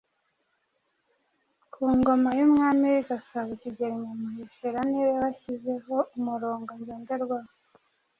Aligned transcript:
ku 1.73 1.81
ngoma 1.97 2.29
y’umwami 2.37 2.85
w’i 2.93 3.03
Gasabo 3.09 3.51
Kigeli 3.61 3.97
Nyamuheshera 4.03 4.79
niwe 4.89 5.11
washyizeho 5.21 5.95
umurongo 6.17 6.69
ngenderwaho 6.81 7.51